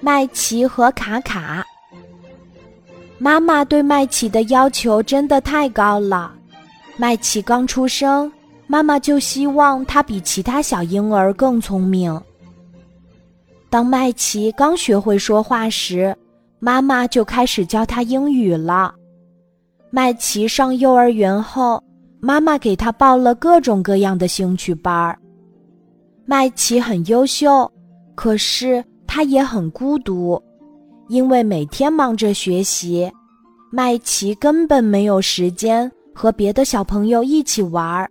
[0.00, 1.64] 麦琪和卡卡。
[3.18, 6.34] 妈妈对麦琪的要求真的太高了。
[6.96, 8.30] 麦琪刚出生，
[8.66, 12.18] 妈妈就希望他比其他小婴儿更聪明。
[13.68, 16.16] 当麦琪刚学会说话时，
[16.58, 18.94] 妈妈就开始教他英语了。
[19.90, 21.82] 麦琪上幼儿园后，
[22.20, 25.18] 妈妈给他报了各种各样的兴趣班儿。
[26.24, 27.70] 麦琪很优秀，
[28.14, 30.40] 可是他也很孤独，
[31.08, 33.10] 因为每天忙着学习，
[33.72, 38.08] 麦琪根本没有时间和别的小朋友一起玩儿。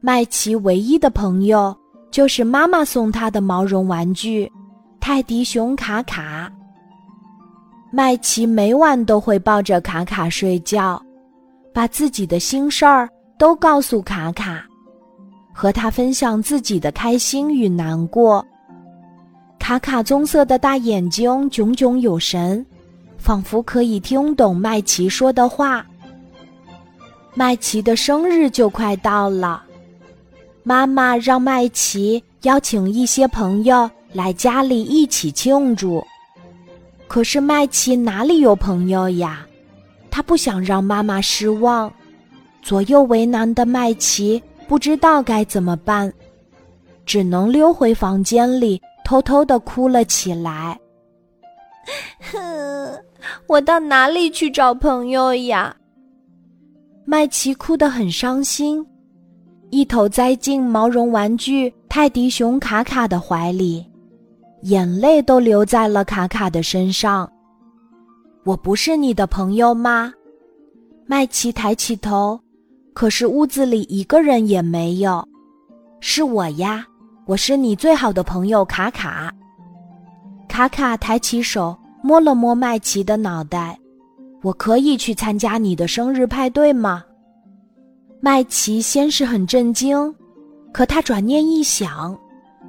[0.00, 1.76] 麦琪唯一的朋友。
[2.10, 4.50] 就是妈妈送他的毛绒玩具，
[4.98, 6.50] 泰迪熊卡卡。
[7.92, 11.00] 麦琪每晚都会抱着卡卡睡觉，
[11.70, 13.06] 把自己的心事儿
[13.38, 14.64] 都告诉卡卡，
[15.52, 18.44] 和他分享自己的开心与难过。
[19.68, 22.64] 卡卡棕色的大眼睛炯炯有神，
[23.18, 25.84] 仿佛可以听懂麦琪说的话。
[27.34, 29.62] 麦琪的生日就快到了。
[30.62, 36.02] 妈妈让麦琪邀请一些朋友来家里一起庆祝，
[37.06, 39.46] 可是麦琪哪里有朋友呀？
[40.10, 41.92] 他不想让妈妈失望，
[42.62, 46.10] 左右为难的麦琪不知道该怎么办，
[47.04, 50.78] 只能溜回房间里偷偷的哭了起来。
[52.30, 52.38] 哼，
[53.46, 55.74] 我到哪里去找朋友呀？
[57.06, 58.86] 麦琪哭得很伤心。
[59.70, 63.82] 一头栽进毛绒玩具泰迪熊卡卡的怀里，
[64.64, 67.30] 眼泪都流在了卡卡的身上。
[68.44, 70.12] 我不是你的朋友吗？
[71.06, 72.38] 麦琪抬起头，
[72.92, 75.26] 可是屋子里一个人也没有。
[75.98, 76.84] 是我呀，
[77.28, 79.30] 我是你最好的朋友卡卡。
[80.48, 83.78] 卡卡抬起手摸了摸麦琪的脑袋，
[84.40, 87.04] 我可以去参加你的生日派对吗？
[88.18, 90.14] 麦琪先是很震惊，
[90.72, 92.18] 可他转念一想，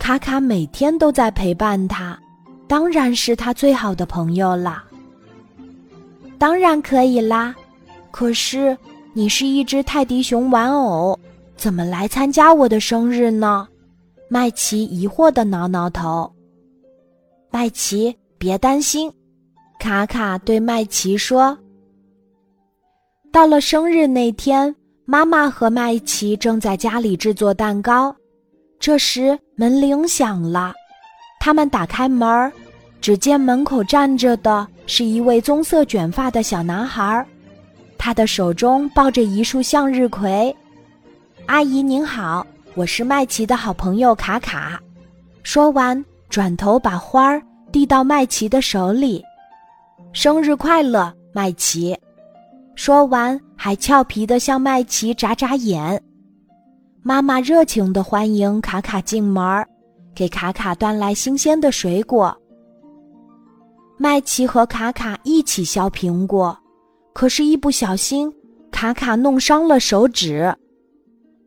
[0.00, 2.18] 卡卡每天都在陪伴他，
[2.66, 4.84] 当然是他最好的朋友啦。
[6.38, 7.54] 当然可以啦，
[8.10, 8.76] 可是
[9.12, 11.16] 你是一只泰迪熊玩偶，
[11.54, 13.68] 怎么来参加我的生日呢？
[14.32, 16.32] 麦琪疑惑的挠挠头。
[17.50, 19.12] 麦琪，别担心，
[19.80, 21.58] 卡卡对麦琪说。
[23.32, 24.74] 到了生日那天。
[25.06, 28.14] 妈妈和麦琪正在家里制作蛋糕，
[28.78, 30.72] 这时门铃响了。
[31.40, 32.52] 他们打开门，
[33.00, 37.26] 只见门口站着的是一位棕色卷发的小男孩，
[37.98, 40.54] 他的手中抱着一束向日葵。
[41.46, 44.80] 阿姨您好，我是麦琪的好朋友卡卡。
[45.42, 47.42] 说完，转头把花儿
[47.72, 49.22] 递到麦琪的手里。
[50.12, 51.96] 生日快乐，麦琪。
[52.76, 56.00] 说完，还俏皮的向麦琪眨眨眼。
[57.02, 59.66] 妈妈热情的欢迎卡卡进门，
[60.14, 62.34] 给卡卡端来新鲜的水果。
[63.96, 66.56] 麦琪和卡卡一起削苹果，
[67.12, 68.32] 可是，一不小心，
[68.70, 70.54] 卡卡弄伤了手指。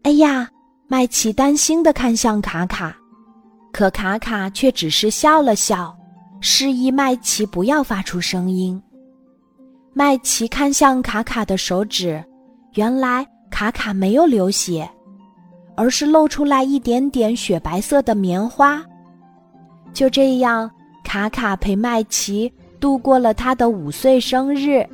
[0.04, 0.50] 哎呀！
[0.88, 2.96] 麦琪担心的看向卡卡，
[3.72, 5.96] 可卡卡却只是笑了笑，
[6.40, 8.80] 示意麦琪不要发出声音。
[9.94, 12.24] 麦琪看向卡卡的手指，
[12.76, 14.88] 原来卡卡没有流血，
[15.76, 18.84] 而是露出来一点点雪白色的棉花。
[19.94, 20.70] 就这样，
[21.04, 24.86] 卡卡陪麦琪度过了他的五岁生日。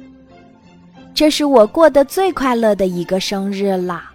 [1.14, 4.09] 这是我过得最快乐的一个生日了。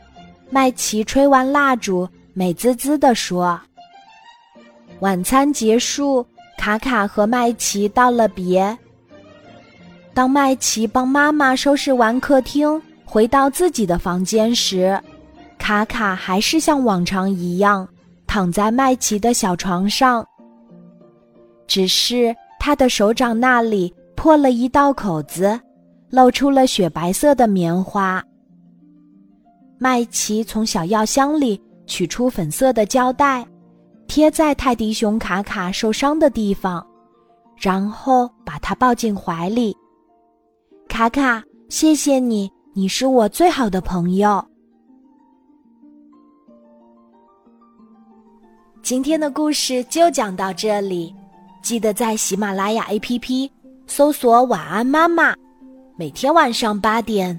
[0.50, 3.60] 麦琪吹完蜡烛，美滋滋地说
[5.00, 6.24] ：“晚餐结束，
[6.56, 8.76] 卡卡和麦琪道了别。”
[10.14, 14.96] 当麦琪帮妈妈收拾完客厅，回到自己的房间时，
[15.58, 17.88] 卡卡还是像往常一样
[18.26, 20.24] 躺在麦琪的小床上。
[21.66, 25.58] 只是他的手掌那里破了一道口子，
[26.10, 28.22] 露出了雪白色的棉花。
[29.84, 33.46] 麦琪从小药箱里取出粉色的胶带，
[34.06, 36.82] 贴在泰迪熊卡卡受伤的地方，
[37.54, 39.76] 然后把它抱进怀里。
[40.88, 44.42] 卡卡，谢谢你，你是我最好的朋友。
[48.80, 51.14] 今天的故事就讲到这里，
[51.62, 53.50] 记得在喜马拉雅 APP
[53.86, 55.34] 搜索“晚安妈妈”，
[55.98, 57.38] 每天晚上八点，